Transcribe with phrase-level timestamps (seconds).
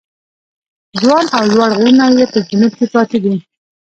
[1.01, 3.35] ځوان او لوړ غرونه یې په جنوب کې پراته دي.